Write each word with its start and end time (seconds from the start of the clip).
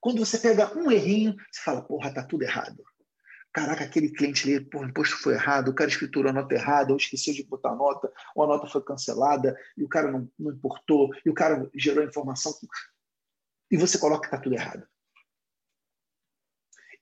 Quando 0.00 0.24
você 0.24 0.38
pega 0.38 0.76
um 0.76 0.90
errinho, 0.90 1.36
você 1.50 1.60
fala, 1.62 1.82
porra, 1.82 2.12
tá 2.12 2.22
tudo 2.22 2.42
errado. 2.42 2.82
Caraca, 3.52 3.84
aquele 3.84 4.10
cliente 4.10 4.48
ali, 4.48 4.64
pô, 4.64 4.80
o 4.80 4.84
imposto 4.84 5.16
foi 5.16 5.34
errado, 5.34 5.68
o 5.68 5.74
cara 5.74 5.90
escriturou 5.90 6.30
a 6.30 6.32
nota 6.32 6.54
errada, 6.54 6.92
ou 6.92 6.96
esqueceu 6.96 7.34
de 7.34 7.42
botar 7.44 7.70
a 7.70 7.74
nota, 7.74 8.12
ou 8.34 8.44
a 8.44 8.46
nota 8.46 8.68
foi 8.68 8.82
cancelada, 8.84 9.58
e 9.76 9.82
o 9.82 9.88
cara 9.88 10.12
não, 10.12 10.30
não 10.38 10.52
importou, 10.52 11.10
e 11.24 11.30
o 11.30 11.34
cara 11.34 11.68
gerou 11.74 12.04
informação. 12.04 12.52
E 13.70 13.76
você 13.76 13.98
coloca 13.98 14.26
que 14.26 14.30
tá 14.30 14.40
tudo 14.40 14.54
errado. 14.54 14.86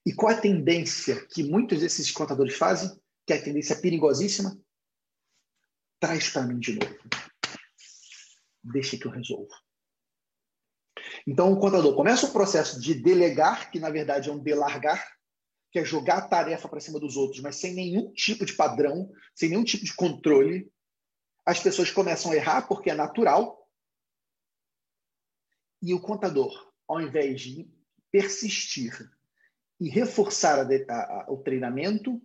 E 0.04 0.14
qual 0.14 0.32
a 0.32 0.40
tendência 0.40 1.26
que 1.26 1.42
muitos 1.42 1.80
desses 1.80 2.12
contadores 2.12 2.56
fazem? 2.56 2.96
Que 3.26 3.32
é 3.32 3.38
a 3.38 3.42
tendência 3.42 3.80
perigosíssima? 3.80 4.56
Traz 5.98 6.30
para 6.30 6.42
mim 6.42 6.60
de 6.60 6.78
novo. 6.78 6.96
Deixa 8.62 8.96
que 8.96 9.06
eu 9.06 9.10
resolvo. 9.10 9.52
Então, 11.26 11.52
o 11.52 11.58
contador 11.58 11.94
começa 11.96 12.26
o 12.26 12.32
processo 12.32 12.80
de 12.80 12.94
delegar, 12.94 13.70
que 13.70 13.80
na 13.80 13.90
verdade 13.90 14.28
é 14.28 14.32
um 14.32 14.38
delargar, 14.38 15.16
que 15.72 15.78
é 15.80 15.84
jogar 15.84 16.18
a 16.18 16.28
tarefa 16.28 16.68
para 16.68 16.80
cima 16.80 17.00
dos 17.00 17.16
outros, 17.16 17.40
mas 17.40 17.56
sem 17.56 17.74
nenhum 17.74 18.12
tipo 18.12 18.46
de 18.46 18.52
padrão, 18.52 19.10
sem 19.34 19.48
nenhum 19.48 19.64
tipo 19.64 19.84
de 19.84 19.94
controle. 19.94 20.70
As 21.44 21.60
pessoas 21.60 21.90
começam 21.90 22.30
a 22.30 22.36
errar 22.36 22.68
porque 22.68 22.90
é 22.90 22.94
natural. 22.94 23.68
E 25.82 25.92
o 25.92 26.00
contador, 26.00 26.72
ao 26.86 27.00
invés 27.00 27.40
de 27.40 27.68
persistir 28.10 29.10
e 29.80 29.88
reforçar 29.88 30.60
a, 30.60 30.94
a, 30.94 31.26
o 31.28 31.38
treinamento, 31.42 32.22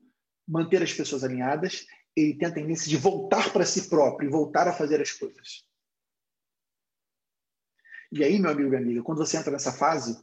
manter 0.47 0.81
as 0.83 0.93
pessoas 0.93 1.23
alinhadas, 1.23 1.85
ele 2.15 2.37
tem 2.37 2.47
a 2.47 2.53
tendência 2.53 2.87
de 2.87 2.97
voltar 2.97 3.51
para 3.51 3.65
si 3.65 3.89
próprio 3.89 4.27
e 4.27 4.31
voltar 4.31 4.67
a 4.67 4.73
fazer 4.73 5.01
as 5.01 5.11
coisas. 5.11 5.65
E 8.11 8.23
aí, 8.23 8.39
meu 8.39 8.51
amigo 8.51 8.73
e 8.73 8.77
amiga, 8.77 9.03
quando 9.03 9.19
você 9.19 9.37
entra 9.37 9.51
nessa 9.51 9.71
fase, 9.71 10.21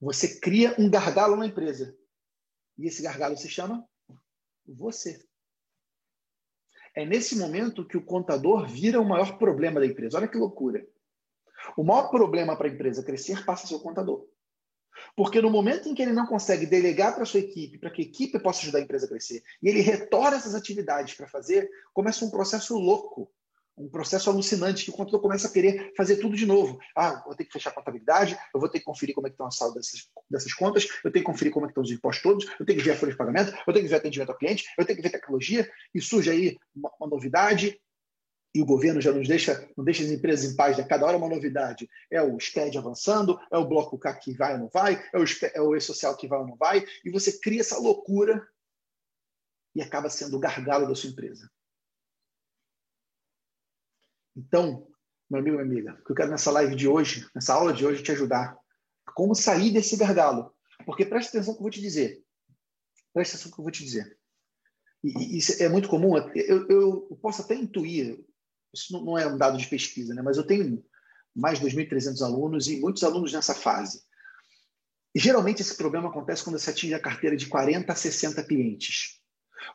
você 0.00 0.38
cria 0.38 0.74
um 0.78 0.90
gargalo 0.90 1.34
na 1.34 1.46
empresa. 1.46 1.96
E 2.76 2.86
esse 2.86 3.02
gargalo 3.02 3.36
se 3.36 3.48
chama 3.48 3.88
você. 4.66 5.24
É 6.94 7.04
nesse 7.04 7.36
momento 7.36 7.86
que 7.86 7.96
o 7.96 8.04
contador 8.04 8.68
vira 8.68 9.00
o 9.00 9.08
maior 9.08 9.38
problema 9.38 9.80
da 9.80 9.86
empresa. 9.86 10.18
Olha 10.18 10.28
que 10.28 10.36
loucura. 10.36 10.86
O 11.76 11.82
maior 11.82 12.10
problema 12.10 12.56
para 12.56 12.68
a 12.68 12.70
empresa 12.70 13.02
crescer 13.02 13.44
passa 13.44 13.64
a 13.64 13.68
ser 13.68 13.74
o 13.74 13.80
contador. 13.80 14.28
Porque 15.16 15.40
no 15.40 15.50
momento 15.50 15.88
em 15.88 15.94
que 15.94 16.02
ele 16.02 16.12
não 16.12 16.26
consegue 16.26 16.66
delegar 16.66 17.14
para 17.14 17.24
sua 17.24 17.40
equipe, 17.40 17.78
para 17.78 17.90
que 17.90 18.02
a 18.02 18.04
equipe 18.04 18.38
possa 18.38 18.60
ajudar 18.60 18.78
a 18.78 18.82
empresa 18.82 19.06
a 19.06 19.08
crescer, 19.08 19.42
e 19.62 19.68
ele 19.68 19.80
retorna 19.80 20.36
essas 20.36 20.54
atividades 20.54 21.14
para 21.14 21.26
fazer, 21.26 21.68
começa 21.92 22.24
um 22.24 22.30
processo 22.30 22.76
louco, 22.76 23.32
um 23.76 23.88
processo 23.88 24.30
alucinante 24.30 24.84
que 24.84 24.90
o 24.90 24.94
contador 24.94 25.20
começa 25.20 25.48
a 25.48 25.50
querer 25.50 25.92
fazer 25.96 26.16
tudo 26.16 26.36
de 26.36 26.46
novo. 26.46 26.78
Ah, 26.96 27.22
vou 27.24 27.34
ter 27.34 27.44
que 27.44 27.52
fechar 27.52 27.70
a 27.70 27.72
contabilidade, 27.72 28.36
eu 28.54 28.60
vou 28.60 28.68
ter 28.68 28.78
que 28.78 28.84
conferir 28.84 29.14
como 29.14 29.26
é 29.26 29.30
que 29.30 29.34
estão 29.34 29.46
a 29.46 29.50
saldo 29.50 29.74
dessas, 29.74 30.08
dessas 30.30 30.54
contas, 30.54 30.86
eu 31.04 31.10
tenho 31.10 31.24
que 31.24 31.30
conferir 31.30 31.52
como 31.52 31.66
é 31.66 31.68
que 31.68 31.72
estão 31.72 31.82
os 31.82 31.90
impostos 31.90 32.22
todos, 32.22 32.46
eu 32.58 32.64
tenho 32.64 32.78
que 32.78 32.84
ver 32.84 32.92
a 32.92 32.96
folha 32.96 33.12
de 33.12 33.18
pagamento, 33.18 33.52
eu 33.66 33.72
tenho 33.72 33.84
que 33.84 33.90
ver 33.90 33.96
atendimento 33.96 34.30
ao 34.30 34.38
cliente, 34.38 34.64
eu 34.78 34.84
tenho 34.84 34.96
que 34.96 35.02
ver 35.02 35.10
tecnologia, 35.10 35.68
e 35.94 36.00
surge 36.00 36.30
aí 36.30 36.56
uma, 36.74 36.90
uma 37.00 37.08
novidade, 37.08 37.78
e 38.54 38.62
o 38.62 38.66
governo 38.66 39.00
já 39.00 39.10
nos 39.10 39.26
deixa, 39.26 39.68
não 39.76 39.84
deixa 39.84 40.04
as 40.04 40.10
empresas 40.10 40.52
em 40.52 40.54
paz, 40.54 40.78
né? 40.78 40.84
cada 40.84 41.04
hora 41.04 41.16
uma 41.16 41.28
novidade. 41.28 41.88
É 42.08 42.22
o 42.22 42.38
SCAD 42.38 42.78
avançando, 42.78 43.36
é 43.52 43.58
o 43.58 43.66
bloco 43.66 43.98
K 43.98 44.14
que 44.14 44.32
vai 44.32 44.52
ou 44.52 44.60
não 44.60 44.70
vai, 44.72 45.02
é 45.12 45.18
o, 45.18 45.24
é 45.54 45.60
o 45.60 45.74
E-Social 45.74 46.16
que 46.16 46.28
vai 46.28 46.38
ou 46.38 46.46
não 46.46 46.56
vai, 46.56 46.86
e 47.04 47.10
você 47.10 47.40
cria 47.40 47.60
essa 47.60 47.76
loucura 47.78 48.46
e 49.74 49.82
acaba 49.82 50.08
sendo 50.08 50.36
o 50.36 50.40
gargalo 50.40 50.86
da 50.86 50.94
sua 50.94 51.10
empresa. 51.10 51.50
Então, 54.36 54.86
meu 55.30 55.40
amigo, 55.40 55.56
minha 55.56 55.66
amiga, 55.66 56.02
que 56.04 56.12
eu 56.12 56.16
quero 56.16 56.30
nessa 56.30 56.50
live 56.50 56.74
de 56.74 56.88
hoje, 56.88 57.28
nessa 57.34 57.54
aula 57.54 57.72
de 57.72 57.86
hoje, 57.86 58.02
te 58.02 58.12
ajudar 58.12 58.56
a 59.06 59.12
como 59.12 59.34
sair 59.34 59.70
desse 59.70 59.96
gargalo. 59.96 60.52
Porque 60.84 61.04
preste 61.04 61.28
atenção 61.28 61.54
que 61.54 61.58
eu 61.58 61.62
vou 61.62 61.70
te 61.70 61.80
dizer. 61.80 62.22
Preste 63.12 63.34
atenção 63.34 63.52
que 63.52 63.58
eu 63.60 63.62
vou 63.62 63.72
te 63.72 63.84
dizer. 63.84 64.18
E, 65.02 65.08
e 65.08 65.38
isso 65.38 65.62
é 65.62 65.68
muito 65.68 65.88
comum. 65.88 66.16
Eu, 66.34 66.68
eu, 66.68 67.18
posso 67.22 67.42
até 67.42 67.54
intuir, 67.54 68.24
isso 68.72 68.92
não 69.04 69.18
é 69.18 69.26
um 69.26 69.38
dado 69.38 69.56
de 69.56 69.66
pesquisa, 69.66 70.14
né? 70.14 70.22
mas 70.22 70.36
eu 70.36 70.46
tenho 70.46 70.84
mais 71.34 71.58
de 71.58 71.66
2.300 71.66 72.22
alunos 72.22 72.68
e 72.68 72.80
muitos 72.80 73.02
alunos 73.02 73.32
nessa 73.32 73.54
fase. 73.54 74.02
E, 75.14 75.20
geralmente 75.20 75.62
esse 75.62 75.76
problema 75.76 76.08
acontece 76.08 76.42
quando 76.42 76.58
você 76.58 76.70
atinge 76.70 76.94
a 76.94 77.00
carteira 77.00 77.36
de 77.36 77.46
40 77.46 77.92
a 77.92 77.96
60 77.96 78.42
clientes. 78.44 79.20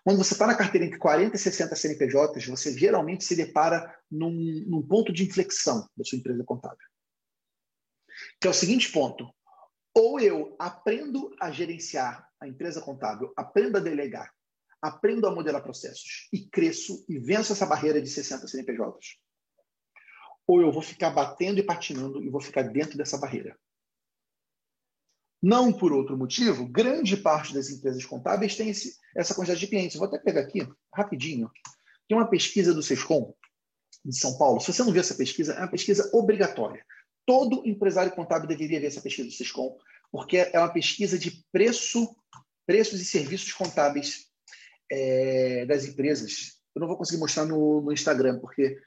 Quando 0.03 0.17
você 0.17 0.33
está 0.33 0.47
na 0.47 0.55
carteira 0.55 0.85
entre 0.85 0.97
40 0.97 1.35
e 1.35 1.39
60 1.39 1.75
CNPJs, 1.75 2.45
você 2.47 2.77
geralmente 2.77 3.23
se 3.23 3.35
depara 3.35 3.95
num, 4.09 4.31
num 4.67 4.81
ponto 4.81 5.11
de 5.11 5.23
inflexão 5.23 5.87
da 5.95 6.03
sua 6.03 6.17
empresa 6.17 6.43
contábil. 6.43 6.85
Que 8.39 8.47
é 8.47 8.49
o 8.49 8.53
seguinte 8.53 8.91
ponto. 8.91 9.29
Ou 9.95 10.19
eu 10.19 10.55
aprendo 10.59 11.35
a 11.39 11.51
gerenciar 11.51 12.27
a 12.39 12.47
empresa 12.47 12.81
contábil, 12.81 13.33
aprendo 13.35 13.77
a 13.77 13.81
delegar, 13.81 14.31
aprendo 14.81 15.27
a 15.27 15.31
modelar 15.31 15.61
processos 15.61 16.29
e 16.31 16.47
cresço 16.47 17.05
e 17.09 17.19
venço 17.19 17.51
essa 17.51 17.65
barreira 17.65 18.01
de 18.01 18.09
60 18.09 18.47
CNPJs. 18.47 19.17
Ou 20.47 20.61
eu 20.61 20.71
vou 20.71 20.81
ficar 20.81 21.11
batendo 21.11 21.59
e 21.59 21.63
patinando 21.63 22.23
e 22.23 22.29
vou 22.29 22.41
ficar 22.41 22.63
dentro 22.63 22.97
dessa 22.97 23.17
barreira. 23.17 23.57
Não 25.41 25.71
por 25.71 25.93
outro 25.93 26.17
motivo, 26.17 26.67
grande 26.67 27.15
parte 27.15 27.53
das 27.53 27.69
empresas 27.69 28.03
contábeis 28.05 28.55
tem 28.55 28.69
esse, 28.69 28.97
essa 29.15 29.33
quantidade 29.33 29.59
de 29.59 29.67
clientes. 29.67 29.95
Vou 29.95 30.07
até 30.07 30.17
pegar 30.17 30.41
aqui, 30.41 30.67
rapidinho. 30.93 31.49
Tem 32.07 32.17
uma 32.17 32.29
pesquisa 32.29 32.73
do 32.73 32.83
SESCOM, 32.83 33.33
de 34.03 34.17
São 34.17 34.37
Paulo. 34.37 34.59
Se 34.59 34.73
você 34.73 34.83
não 34.83 34.91
viu 34.91 34.99
essa 34.99 35.15
pesquisa, 35.15 35.53
é 35.53 35.59
uma 35.59 35.71
pesquisa 35.71 36.09
obrigatória. 36.13 36.83
Todo 37.25 37.65
empresário 37.65 38.11
contábil 38.11 38.47
deveria 38.47 38.81
ver 38.81 38.87
essa 38.87 39.01
pesquisa 39.01 39.29
do 39.29 39.33
SESCOM, 39.33 39.77
porque 40.11 40.37
é 40.37 40.59
uma 40.59 40.73
pesquisa 40.73 41.17
de 41.17 41.43
preço, 41.51 42.15
preços 42.65 42.99
e 42.99 43.05
serviços 43.05 43.53
contábeis 43.53 44.27
é, 44.91 45.65
das 45.65 45.85
empresas. 45.85 46.59
Eu 46.75 46.81
não 46.81 46.87
vou 46.87 46.97
conseguir 46.97 47.19
mostrar 47.19 47.45
no, 47.45 47.81
no, 47.81 47.93
Instagram, 47.93 48.39
porque 48.39 48.77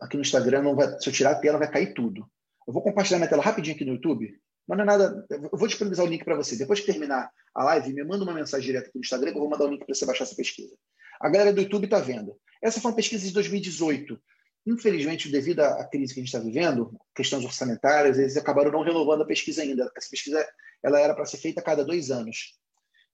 aqui 0.00 0.16
no 0.16 0.22
Instagram, 0.22 0.74
vai, 0.74 0.98
se 1.00 1.08
eu 1.08 1.12
tirar 1.12 1.32
a 1.32 1.40
tela, 1.40 1.58
vai 1.58 1.70
cair 1.70 1.94
tudo. 1.94 2.28
Eu 2.66 2.72
vou 2.72 2.82
compartilhar 2.82 3.18
minha 3.18 3.28
tela 3.28 3.42
rapidinho 3.42 3.76
aqui 3.76 3.84
no 3.84 3.92
YouTube. 3.92 4.36
Não 4.68 4.80
é 4.80 4.84
nada. 4.84 5.24
Eu 5.30 5.50
vou 5.52 5.68
disponibilizar 5.68 6.04
o 6.04 6.08
link 6.08 6.24
para 6.24 6.34
você. 6.34 6.56
Depois 6.56 6.80
que 6.80 6.86
terminar 6.86 7.30
a 7.54 7.64
live, 7.64 7.92
me 7.92 8.04
manda 8.04 8.24
uma 8.24 8.34
mensagem 8.34 8.66
direta 8.66 8.88
aqui 8.88 8.98
no 8.98 9.02
Instagram 9.02 9.30
que 9.30 9.36
eu 9.36 9.42
vou 9.42 9.50
mandar 9.50 9.64
o 9.64 9.70
link 9.70 9.84
para 9.84 9.94
você 9.94 10.04
baixar 10.04 10.24
essa 10.24 10.34
pesquisa. 10.34 10.74
A 11.20 11.28
galera 11.28 11.52
do 11.52 11.60
YouTube 11.60 11.84
está 11.84 12.00
vendo. 12.00 12.36
Essa 12.62 12.80
foi 12.80 12.90
uma 12.90 12.96
pesquisa 12.96 13.26
de 13.26 13.32
2018. 13.32 14.20
Infelizmente, 14.66 15.30
devido 15.30 15.60
à 15.60 15.84
crise 15.84 16.12
que 16.12 16.20
a 16.20 16.22
gente 16.24 16.34
está 16.34 16.44
vivendo, 16.44 16.98
questões 17.14 17.44
orçamentárias, 17.44 18.18
eles 18.18 18.36
acabaram 18.36 18.72
não 18.72 18.82
renovando 18.82 19.22
a 19.22 19.26
pesquisa 19.26 19.62
ainda. 19.62 19.90
Essa 19.96 20.10
pesquisa 20.10 20.44
ela 20.82 21.00
era 21.00 21.14
para 21.14 21.24
ser 21.24 21.36
feita 21.36 21.60
a 21.60 21.64
cada 21.64 21.84
dois 21.84 22.10
anos. 22.10 22.58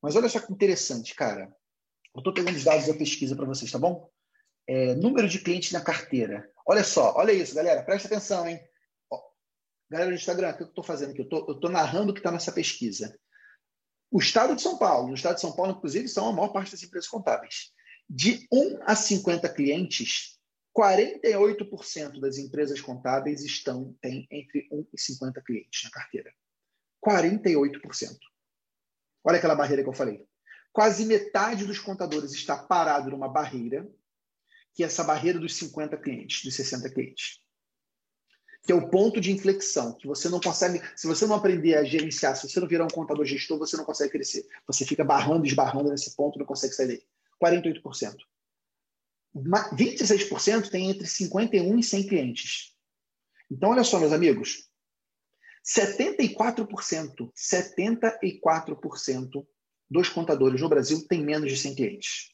Mas 0.00 0.16
olha 0.16 0.28
só 0.28 0.40
que 0.40 0.52
interessante, 0.52 1.14
cara. 1.14 1.54
Eu 2.14 2.20
estou 2.20 2.32
pegando 2.32 2.56
os 2.56 2.64
dados 2.64 2.86
da 2.86 2.94
pesquisa 2.94 3.36
para 3.36 3.44
vocês, 3.44 3.70
tá 3.70 3.78
bom? 3.78 4.08
É, 4.66 4.94
número 4.94 5.28
de 5.28 5.38
clientes 5.38 5.72
na 5.72 5.80
carteira. 5.80 6.50
Olha 6.66 6.84
só, 6.84 7.14
olha 7.16 7.32
isso, 7.32 7.54
galera. 7.54 7.82
Presta 7.82 8.08
atenção, 8.08 8.48
hein? 8.48 8.58
Galera 9.92 10.10
do 10.10 10.16
Instagram, 10.16 10.52
o 10.52 10.56
que 10.56 10.62
eu 10.62 10.68
estou 10.68 10.82
fazendo 10.82 11.10
aqui? 11.10 11.20
Eu 11.20 11.52
estou 11.52 11.70
narrando 11.70 12.12
o 12.12 12.14
que 12.14 12.20
está 12.20 12.32
nessa 12.32 12.50
pesquisa. 12.50 13.14
O 14.10 14.20
estado 14.20 14.56
de 14.56 14.62
São 14.62 14.78
Paulo, 14.78 15.08
no 15.08 15.14
estado 15.14 15.34
de 15.34 15.42
São 15.42 15.52
Paulo, 15.52 15.72
inclusive, 15.72 16.08
são 16.08 16.30
a 16.30 16.32
maior 16.32 16.48
parte 16.48 16.72
das 16.72 16.82
empresas 16.82 17.06
contábeis. 17.06 17.74
De 18.08 18.48
1 18.50 18.84
a 18.86 18.96
50 18.96 19.46
clientes, 19.50 20.40
48% 20.74 22.20
das 22.20 22.38
empresas 22.38 22.80
contábeis 22.80 23.44
estão 23.44 23.94
têm 24.00 24.26
entre 24.30 24.66
1 24.72 24.86
e 24.94 24.98
50 24.98 25.42
clientes 25.42 25.84
na 25.84 25.90
carteira. 25.90 26.32
48%. 27.06 28.16
Olha 29.22 29.36
aquela 29.36 29.54
barreira 29.54 29.82
que 29.82 29.90
eu 29.90 29.92
falei. 29.92 30.26
Quase 30.72 31.04
metade 31.04 31.66
dos 31.66 31.78
contadores 31.78 32.32
está 32.32 32.56
parado 32.56 33.10
numa 33.10 33.28
barreira, 33.28 33.86
que 34.72 34.82
é 34.82 34.86
essa 34.86 35.04
barreira 35.04 35.38
dos 35.38 35.54
50 35.54 35.98
clientes, 35.98 36.42
dos 36.42 36.54
60 36.54 36.88
clientes. 36.88 37.41
Que 38.64 38.72
é 38.72 38.74
o 38.74 38.88
ponto 38.88 39.20
de 39.20 39.32
inflexão, 39.32 39.94
que 39.94 40.06
você 40.06 40.28
não 40.28 40.40
consegue, 40.40 40.80
se 40.94 41.06
você 41.06 41.26
não 41.26 41.34
aprender 41.34 41.74
a 41.74 41.84
gerenciar, 41.84 42.36
se 42.36 42.48
você 42.48 42.60
não 42.60 42.68
virar 42.68 42.84
um 42.84 42.88
contador 42.88 43.24
gestor, 43.24 43.58
você 43.58 43.76
não 43.76 43.84
consegue 43.84 44.12
crescer. 44.12 44.46
Você 44.66 44.84
fica 44.84 45.02
barrando, 45.02 45.46
esbarrando 45.46 45.90
nesse 45.90 46.14
ponto, 46.14 46.38
não 46.38 46.46
consegue 46.46 46.74
sair 46.74 46.86
daí. 46.86 47.02
48%. 47.42 48.16
26% 49.34 50.70
tem 50.70 50.90
entre 50.90 51.06
51 51.06 51.78
e 51.78 51.82
100 51.82 52.06
clientes. 52.06 52.72
Então, 53.50 53.70
olha 53.70 53.82
só, 53.82 53.98
meus 53.98 54.12
amigos. 54.12 54.68
74%, 55.64 57.32
74% 57.36 59.46
dos 59.90 60.08
contadores 60.08 60.60
no 60.60 60.68
Brasil 60.68 61.06
têm 61.06 61.24
menos 61.24 61.50
de 61.50 61.56
100 61.56 61.74
clientes. 61.74 62.32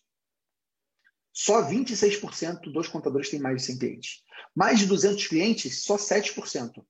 Só 1.38 1.62
26% 1.62 2.73
dos 2.73 2.88
contadores 2.88 3.31
têm 3.31 3.38
mais 3.38 3.58
de 3.58 3.67
100 3.69 3.79
clientes. 3.79 4.25
Mais 4.56 4.81
de 4.81 4.87
200 4.87 5.25
clientes, 5.29 5.85
só 5.85 5.96
7%. 5.96 6.85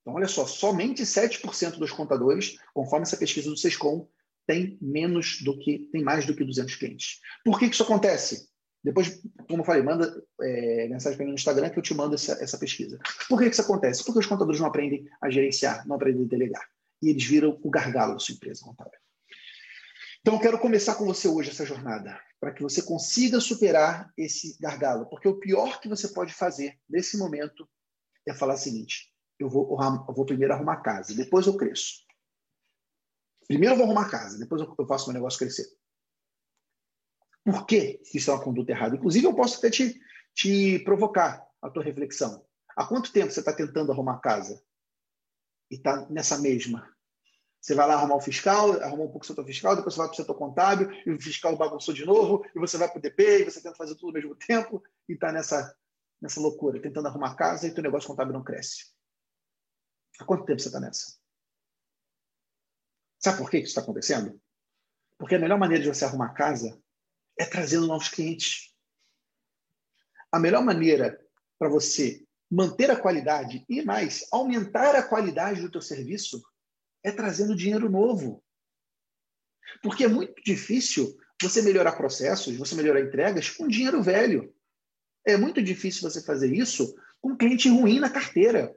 Então, 0.00 0.14
olha 0.14 0.26
só, 0.26 0.46
somente 0.46 1.02
7% 1.02 1.76
dos 1.76 1.92
contadores, 1.92 2.58
conforme 2.72 3.02
essa 3.02 3.18
pesquisa 3.18 3.50
do 3.50 3.56
SESCOM, 3.56 4.08
tem 4.46 4.78
menos 4.80 5.42
do 5.42 5.58
que 5.58 5.90
tem 5.92 6.02
mais 6.02 6.24
do 6.24 6.34
que 6.34 6.42
200 6.42 6.74
clientes. 6.76 7.20
Por 7.44 7.58
que, 7.58 7.68
que 7.68 7.74
isso 7.74 7.82
acontece? 7.82 8.48
Depois, 8.82 9.20
como 9.46 9.60
eu 9.60 9.66
falei, 9.66 9.82
manda 9.82 10.24
é, 10.40 10.88
mensagem 10.88 11.18
para 11.18 11.26
mim 11.26 11.32
no 11.32 11.36
Instagram 11.38 11.68
que 11.68 11.78
eu 11.78 11.82
te 11.82 11.92
mando 11.92 12.14
essa, 12.14 12.42
essa 12.42 12.56
pesquisa. 12.56 12.98
Por 13.28 13.38
que, 13.38 13.44
que 13.44 13.52
isso 13.52 13.60
acontece? 13.60 14.02
Porque 14.06 14.20
os 14.20 14.26
contadores 14.26 14.58
não 14.58 14.68
aprendem 14.68 15.06
a 15.20 15.28
gerenciar, 15.28 15.86
não 15.86 15.96
aprendem 15.96 16.24
a 16.24 16.28
delegar. 16.28 16.66
E 17.02 17.10
eles 17.10 17.24
viram 17.24 17.60
o 17.62 17.68
gargalo 17.68 18.14
da 18.14 18.18
sua 18.18 18.36
empresa 18.36 18.64
contábil. 18.64 18.98
Então, 20.26 20.40
quero 20.40 20.58
começar 20.58 20.96
com 20.96 21.04
você 21.04 21.28
hoje 21.28 21.50
essa 21.50 21.64
jornada, 21.64 22.20
para 22.40 22.52
que 22.52 22.60
você 22.60 22.82
consiga 22.82 23.38
superar 23.38 24.12
esse 24.18 24.58
gargalo. 24.60 25.08
Porque 25.08 25.28
o 25.28 25.38
pior 25.38 25.80
que 25.80 25.88
você 25.88 26.08
pode 26.08 26.34
fazer 26.34 26.76
nesse 26.90 27.16
momento 27.16 27.70
é 28.26 28.34
falar 28.34 28.54
o 28.54 28.58
seguinte: 28.58 29.14
eu 29.38 29.48
vou, 29.48 29.78
eu 29.80 30.12
vou 30.12 30.26
primeiro 30.26 30.52
arrumar 30.52 30.82
casa, 30.82 31.14
depois 31.14 31.46
eu 31.46 31.56
cresço. 31.56 32.04
Primeiro 33.46 33.74
eu 33.74 33.78
vou 33.78 33.86
arrumar 33.86 34.10
casa, 34.10 34.36
depois 34.36 34.60
eu 34.60 34.86
faço 34.88 35.06
meu 35.06 35.14
negócio 35.14 35.38
crescer. 35.38 35.68
Por 37.44 37.64
que 37.64 38.02
isso 38.12 38.28
é 38.28 38.34
uma 38.34 38.42
conduta 38.42 38.72
errada? 38.72 38.96
Inclusive, 38.96 39.24
eu 39.24 39.34
posso 39.36 39.58
até 39.58 39.70
te, 39.70 39.96
te 40.34 40.80
provocar 40.80 41.46
a 41.62 41.70
tua 41.70 41.84
reflexão. 41.84 42.44
Há 42.76 42.84
quanto 42.84 43.12
tempo 43.12 43.30
você 43.30 43.38
está 43.38 43.52
tentando 43.52 43.92
arrumar 43.92 44.18
casa? 44.18 44.60
E 45.70 45.76
está 45.76 46.04
nessa 46.10 46.36
mesma. 46.38 46.95
Você 47.66 47.74
vai 47.74 47.88
lá 47.88 47.94
arrumar 47.94 48.14
o 48.14 48.20
fiscal, 48.20 48.80
arrumar 48.80 49.06
um 49.06 49.10
pouco 49.10 49.24
o 49.24 49.26
setor 49.26 49.44
fiscal, 49.44 49.74
depois 49.74 49.92
você 49.92 49.98
vai 49.98 50.06
para 50.06 50.14
o 50.14 50.16
setor 50.16 50.34
contábil, 50.36 50.88
e 51.04 51.10
o 51.10 51.20
fiscal 51.20 51.56
bagunçou 51.56 51.92
de 51.92 52.04
novo, 52.04 52.46
e 52.54 52.60
você 52.60 52.78
vai 52.78 52.88
para 52.88 52.98
o 53.00 53.02
DP, 53.02 53.40
e 53.40 53.44
você 53.44 53.60
tenta 53.60 53.74
fazer 53.74 53.96
tudo 53.96 54.10
ao 54.10 54.12
mesmo 54.12 54.36
tempo, 54.36 54.80
e 55.08 55.14
está 55.14 55.32
nessa, 55.32 55.76
nessa 56.22 56.40
loucura, 56.40 56.80
tentando 56.80 57.08
arrumar 57.08 57.34
casa, 57.34 57.66
e 57.66 57.74
teu 57.74 57.82
negócio 57.82 58.06
contábil 58.06 58.34
não 58.34 58.44
cresce. 58.44 58.92
Há 60.20 60.24
quanto 60.24 60.44
tempo 60.44 60.60
você 60.60 60.68
está 60.68 60.78
nessa? 60.78 61.18
Sabe 63.18 63.38
por 63.38 63.50
que 63.50 63.58
isso 63.58 63.66
está 63.66 63.80
acontecendo? 63.80 64.40
Porque 65.18 65.34
a 65.34 65.40
melhor 65.40 65.58
maneira 65.58 65.82
de 65.82 65.88
você 65.88 66.04
arrumar 66.04 66.34
casa 66.34 66.80
é 67.36 67.44
trazendo 67.44 67.88
novos 67.88 68.08
clientes. 68.08 68.72
A 70.30 70.38
melhor 70.38 70.62
maneira 70.62 71.20
para 71.58 71.68
você 71.68 72.24
manter 72.48 72.92
a 72.92 73.00
qualidade 73.00 73.64
e 73.68 73.82
mais 73.82 74.24
aumentar 74.30 74.94
a 74.94 75.02
qualidade 75.02 75.60
do 75.60 75.70
teu 75.72 75.82
serviço 75.82 76.40
é 77.06 77.12
trazendo 77.12 77.54
dinheiro 77.54 77.88
novo. 77.88 78.42
Porque 79.80 80.04
é 80.04 80.08
muito 80.08 80.34
difícil 80.42 81.16
você 81.40 81.62
melhorar 81.62 81.92
processos, 81.92 82.56
você 82.56 82.74
melhorar 82.74 83.00
entregas 83.00 83.48
com 83.48 83.68
dinheiro 83.68 84.02
velho. 84.02 84.52
É 85.24 85.36
muito 85.36 85.62
difícil 85.62 86.02
você 86.02 86.20
fazer 86.22 86.52
isso 86.52 86.96
com 87.20 87.36
cliente 87.36 87.68
ruim 87.68 88.00
na 88.00 88.10
carteira 88.10 88.76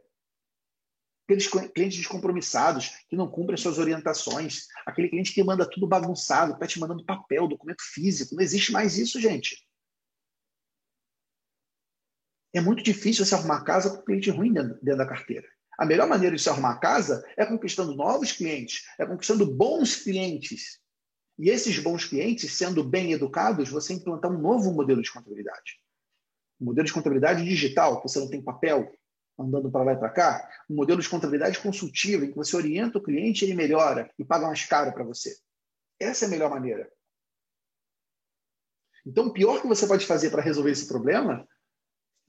aqueles 1.25 1.47
clientes 1.47 1.97
descompromissados, 1.99 2.89
que 3.07 3.15
não 3.15 3.29
cumprem 3.29 3.55
suas 3.55 3.77
orientações, 3.77 4.65
aquele 4.83 5.09
cliente 5.09 5.31
que 5.31 5.43
manda 5.43 5.69
tudo 5.69 5.87
bagunçado, 5.87 6.53
está 6.53 6.65
te 6.65 6.79
mandando 6.79 7.05
papel, 7.05 7.47
documento 7.47 7.83
físico. 7.83 8.33
Não 8.33 8.41
existe 8.41 8.71
mais 8.71 8.97
isso, 8.97 9.21
gente. 9.21 9.63
É 12.51 12.59
muito 12.59 12.81
difícil 12.81 13.23
você 13.23 13.35
arrumar 13.35 13.63
casa 13.63 13.95
com 13.95 14.03
cliente 14.03 14.31
ruim 14.31 14.51
dentro 14.51 14.97
da 14.97 15.07
carteira. 15.07 15.47
A 15.79 15.85
melhor 15.85 16.09
maneira 16.09 16.35
de 16.35 16.41
se 16.41 16.49
arrumar 16.49 16.77
casa 16.77 17.23
é 17.37 17.45
conquistando 17.45 17.95
novos 17.95 18.33
clientes, 18.33 18.85
é 18.99 19.05
conquistando 19.05 19.49
bons 19.49 19.95
clientes. 19.95 20.81
E 21.37 21.49
esses 21.49 21.79
bons 21.79 22.03
clientes, 22.03 22.51
sendo 22.51 22.83
bem 22.83 23.13
educados, 23.13 23.69
você 23.69 23.93
implantar 23.93 24.29
um 24.29 24.37
novo 24.37 24.73
modelo 24.73 25.01
de 25.01 25.09
contabilidade. 25.09 25.79
Um 26.59 26.65
modelo 26.65 26.85
de 26.85 26.91
contabilidade 26.91 27.45
digital, 27.45 28.01
que 28.01 28.09
você 28.09 28.19
não 28.19 28.29
tem 28.29 28.43
papel, 28.43 28.91
andando 29.39 29.71
para 29.71 29.85
lá 29.85 29.93
e 29.93 29.97
para 29.97 30.09
cá, 30.09 30.51
um 30.69 30.75
modelo 30.75 31.01
de 31.01 31.07
contabilidade 31.07 31.59
consultiva 31.59 32.25
em 32.25 32.31
que 32.31 32.35
você 32.35 32.57
orienta 32.57 32.97
o 32.97 33.01
cliente 33.01 33.45
e 33.45 33.47
ele 33.47 33.55
melhora 33.55 34.11
e 34.19 34.25
paga 34.25 34.47
mais 34.47 34.65
caro 34.65 34.91
para 34.91 35.05
você. 35.05 35.33
Essa 35.97 36.25
é 36.25 36.27
a 36.27 36.31
melhor 36.31 36.49
maneira. 36.49 36.91
Então, 39.05 39.27
o 39.27 39.33
pior 39.33 39.61
que 39.61 39.67
você 39.67 39.87
pode 39.87 40.05
fazer 40.05 40.29
para 40.29 40.41
resolver 40.41 40.71
esse 40.71 40.89
problema 40.89 41.47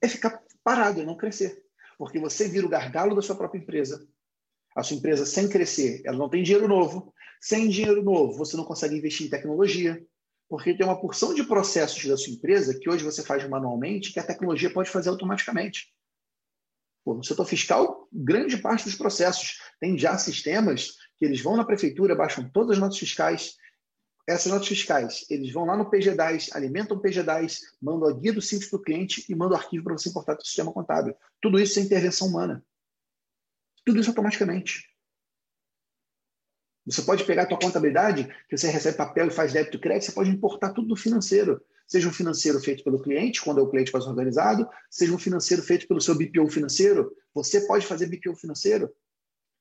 é 0.01 0.07
ficar 0.07 0.41
parado 0.63 1.01
e 1.01 1.05
não 1.05 1.17
crescer. 1.17 1.69
Porque 2.01 2.17
você 2.17 2.47
vira 2.47 2.65
o 2.65 2.69
gargalo 2.69 3.15
da 3.15 3.21
sua 3.21 3.35
própria 3.35 3.59
empresa. 3.59 4.03
A 4.75 4.81
sua 4.81 4.97
empresa, 4.97 5.23
sem 5.23 5.47
crescer, 5.47 6.01
ela 6.03 6.17
não 6.17 6.27
tem 6.27 6.41
dinheiro 6.41 6.67
novo. 6.67 7.13
Sem 7.39 7.69
dinheiro 7.69 8.01
novo, 8.01 8.39
você 8.39 8.57
não 8.57 8.63
consegue 8.63 8.97
investir 8.97 9.27
em 9.27 9.29
tecnologia. 9.29 10.03
Porque 10.49 10.75
tem 10.75 10.83
uma 10.83 10.99
porção 10.99 11.31
de 11.31 11.43
processos 11.43 12.03
da 12.03 12.17
sua 12.17 12.33
empresa 12.33 12.75
que 12.79 12.89
hoje 12.89 13.03
você 13.03 13.21
faz 13.21 13.47
manualmente 13.47 14.11
que 14.11 14.19
a 14.19 14.25
tecnologia 14.25 14.73
pode 14.73 14.89
fazer 14.89 15.09
automaticamente. 15.09 15.93
Pô, 17.05 17.13
no 17.13 17.23
setor 17.23 17.45
fiscal, 17.45 18.07
grande 18.11 18.57
parte 18.57 18.85
dos 18.85 18.95
processos 18.95 19.59
tem 19.79 19.95
já 19.95 20.17
sistemas 20.17 20.93
que 21.19 21.25
eles 21.25 21.39
vão 21.39 21.55
na 21.55 21.63
prefeitura, 21.63 22.15
baixam 22.15 22.49
todas 22.49 22.77
as 22.77 22.79
notas 22.79 22.97
fiscais. 22.97 23.53
Essas 24.27 24.51
notas 24.51 24.67
fiscais, 24.67 25.25
eles 25.29 25.51
vão 25.51 25.65
lá 25.65 25.75
no 25.75 25.89
PG10, 25.89 26.49
alimentam 26.53 26.97
o 26.97 27.01
PG10, 27.01 27.59
mandam 27.81 28.07
a 28.07 28.13
guia 28.13 28.33
do 28.33 28.41
simples 28.41 28.69
para 28.69 28.77
o 28.77 28.81
cliente 28.81 29.25
e 29.27 29.35
mandam 29.35 29.57
o 29.57 29.61
arquivo 29.61 29.83
para 29.83 29.97
você 29.97 30.09
importar 30.09 30.35
para 30.35 30.43
o 30.43 30.45
sistema 30.45 30.71
contábil. 30.71 31.15
Tudo 31.41 31.59
isso 31.59 31.73
sem 31.73 31.85
intervenção 31.85 32.27
humana. 32.27 32.63
Tudo 33.85 33.99
isso 33.99 34.09
automaticamente. 34.09 34.89
Você 36.85 37.01
pode 37.01 37.23
pegar 37.23 37.43
a 37.43 37.45
tua 37.45 37.59
contabilidade, 37.59 38.27
que 38.49 38.57
você 38.57 38.67
recebe 38.67 38.97
papel 38.97 39.27
e 39.27 39.31
faz 39.31 39.53
débito 39.53 39.77
e 39.77 39.79
crédito, 39.79 40.05
você 40.05 40.11
pode 40.11 40.29
importar 40.29 40.73
tudo 40.73 40.89
do 40.89 40.95
financeiro 40.95 41.63
seja 41.91 42.07
um 42.07 42.13
financeiro 42.13 42.57
feito 42.61 42.85
pelo 42.85 43.01
cliente, 43.01 43.41
quando 43.41 43.59
é 43.59 43.61
o 43.61 43.69
cliente 43.69 43.91
mais 43.91 44.07
organizado, 44.07 44.65
seja 44.89 45.13
um 45.13 45.17
financeiro 45.17 45.61
feito 45.61 45.85
pelo 45.89 45.99
seu 45.99 46.15
BPO 46.15 46.47
financeiro. 46.47 47.13
Você 47.33 47.67
pode 47.67 47.85
fazer 47.85 48.05
BPO 48.05 48.33
financeiro 48.33 48.89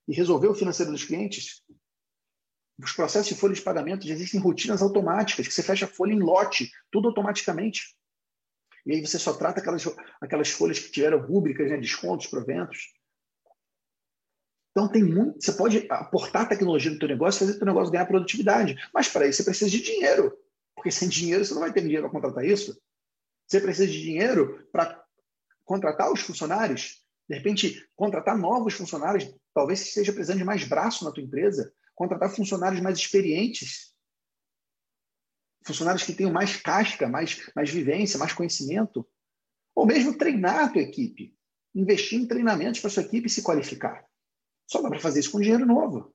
e 0.07 0.15
resolver 0.15 0.47
o 0.47 0.55
financeiro 0.55 0.93
dos 0.93 1.03
clientes. 1.03 1.65
Os 2.83 2.93
processos 2.93 3.29
de 3.29 3.35
folha 3.35 3.55
de 3.55 3.63
pagamento 3.63 4.07
já 4.07 4.15
existem 4.15 4.41
rotinas 4.41 4.81
automáticas, 4.81 5.47
que 5.47 5.53
você 5.53 5.63
fecha 5.63 5.85
a 5.85 5.89
folha 5.89 6.13
em 6.13 6.21
lote, 6.21 6.71
tudo 6.91 7.09
automaticamente. 7.09 7.97
E 8.87 8.93
aí 8.93 9.07
você 9.07 9.19
só 9.19 9.35
trata 9.35 9.61
aquelas, 9.61 9.85
aquelas 10.21 10.51
folhas 10.51 10.79
que 10.79 10.91
tiveram 10.91 11.21
rúbricas, 11.21 11.69
né, 11.69 11.77
descontos, 11.77 12.27
proventos. 12.27 12.93
Então 14.71 14.89
tem 14.89 15.03
muito. 15.03 15.43
Você 15.43 15.53
pode 15.53 15.87
aportar 15.91 16.49
tecnologia 16.49 16.91
no 16.91 16.99
teu 16.99 17.09
negócio, 17.09 17.41
fazer 17.41 17.57
o 17.57 17.59
teu 17.59 17.67
negócio 17.67 17.93
ganhar 17.93 18.07
produtividade. 18.07 18.77
Mas 18.95 19.09
para 19.09 19.27
isso 19.27 19.39
você 19.39 19.45
precisa 19.45 19.71
de 19.71 19.83
dinheiro. 19.83 20.37
Porque 20.75 20.91
sem 20.91 21.09
dinheiro 21.09 21.45
você 21.45 21.53
não 21.53 21.61
vai 21.61 21.73
ter 21.73 21.83
dinheiro 21.83 22.03
para 22.05 22.13
contratar 22.13 22.45
isso. 22.45 22.81
Você 23.47 23.61
precisa 23.61 23.87
de 23.87 24.01
dinheiro 24.01 24.67
para 24.73 25.05
contratar 25.65 26.11
os 26.13 26.21
funcionários. 26.21 27.05
De 27.29 27.37
repente, 27.37 27.87
contratar 27.95 28.39
novos 28.39 28.75
funcionários. 28.75 29.29
Talvez 29.53 29.81
você 29.81 29.89
esteja 29.89 30.13
precisando 30.13 30.39
de 30.39 30.45
mais 30.45 30.65
braço 30.65 31.05
na 31.05 31.11
tua 31.11 31.23
empresa. 31.23 31.73
Contratar 31.95 32.31
funcionários 32.31 32.81
mais 32.81 32.99
experientes. 32.99 33.95
Funcionários 35.67 36.05
que 36.05 36.15
tenham 36.15 36.33
mais 36.33 36.57
casca, 36.57 37.09
mais, 37.09 37.51
mais 37.55 37.71
vivência, 37.71 38.19
mais 38.19 38.33
conhecimento. 38.33 39.07
Ou 39.75 39.87
mesmo 39.87 40.17
treinar 40.17 40.65
a 40.65 40.69
tua 40.69 40.83
equipe. 40.83 41.37
Investir 41.75 42.19
em 42.19 42.27
treinamentos 42.27 42.81
para 42.81 42.89
a 42.89 42.91
sua 42.91 43.03
equipe 43.03 43.29
se 43.29 43.43
qualificar. 43.43 44.05
Só 44.67 44.81
dá 44.81 44.89
para 44.89 45.01
fazer 45.01 45.21
isso 45.21 45.33
com 45.33 45.41
dinheiro 45.41 45.67
novo. 45.67 46.15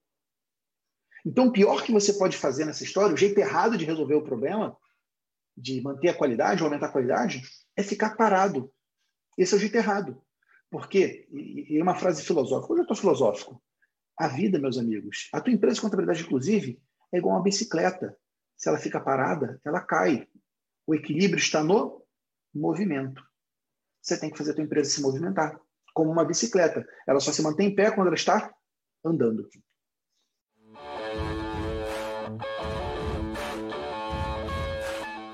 Então, 1.25 1.47
o 1.47 1.51
pior 1.51 1.83
que 1.83 1.91
você 1.91 2.13
pode 2.13 2.37
fazer 2.37 2.65
nessa 2.65 2.83
história, 2.83 3.13
o 3.13 3.17
jeito 3.17 3.37
errado 3.39 3.77
de 3.77 3.85
resolver 3.85 4.13
o 4.15 4.23
problema, 4.23 4.77
de 5.57 5.81
manter 5.81 6.09
a 6.09 6.13
qualidade, 6.13 6.61
aumentar 6.61 6.87
a 6.87 6.91
qualidade, 6.91 7.41
é 7.75 7.81
ficar 7.81 8.15
parado. 8.15 8.71
Esse 9.37 9.53
é 9.53 9.57
o 9.57 9.59
jeito 9.59 9.75
errado. 9.75 10.21
Por 10.69 10.87
quê? 10.87 11.27
E, 11.31 11.81
uma 11.81 11.95
frase 11.95 12.23
filosófica. 12.23 12.73
Hoje 12.73 12.81
eu 12.81 12.83
estou 12.83 12.97
filosófico. 12.97 13.63
A 14.17 14.27
vida, 14.27 14.59
meus 14.59 14.77
amigos, 14.77 15.29
a 15.33 15.41
tua 15.41 15.53
empresa 15.53 15.75
de 15.75 15.81
contabilidade, 15.81 16.23
inclusive, 16.23 16.81
é 17.11 17.17
igual 17.17 17.35
uma 17.35 17.43
bicicleta. 17.43 18.17
Se 18.55 18.69
ela 18.69 18.77
fica 18.77 18.99
parada, 18.99 19.59
ela 19.65 19.81
cai. 19.81 20.27
O 20.87 20.95
equilíbrio 20.95 21.39
está 21.39 21.63
no 21.63 22.01
movimento. 22.53 23.21
Você 24.01 24.19
tem 24.19 24.29
que 24.29 24.37
fazer 24.37 24.51
a 24.51 24.53
tua 24.55 24.63
empresa 24.63 24.89
se 24.89 25.01
movimentar, 25.01 25.59
como 25.93 26.11
uma 26.11 26.23
bicicleta. 26.23 26.87
Ela 27.07 27.19
só 27.19 27.31
se 27.31 27.41
mantém 27.41 27.69
em 27.69 27.75
pé 27.75 27.91
quando 27.91 28.07
ela 28.07 28.15
está 28.15 28.53
andando. 29.03 29.49